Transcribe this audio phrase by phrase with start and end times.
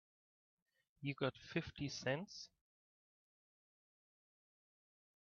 [1.01, 2.49] You got fifty cents?